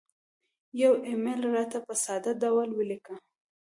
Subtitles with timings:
[0.81, 3.15] یو ایمیل راته په ساده ډول ولیکه